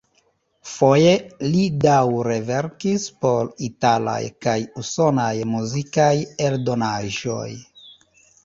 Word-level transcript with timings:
Foje 0.69 1.11
li 1.55 1.65
daŭre 1.83 2.37
verkis 2.47 3.05
por 3.25 3.53
italaj 3.69 4.17
kaj 4.47 4.57
usonaj 4.85 5.31
muzikaj 5.53 6.11
eldonaĵoj. 6.49 7.49